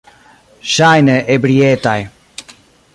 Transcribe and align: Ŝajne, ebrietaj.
Ŝajne, 0.69 1.19
ebrietaj. 1.35 1.97